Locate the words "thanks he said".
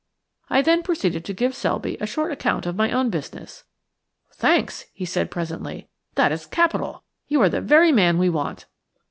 4.33-5.29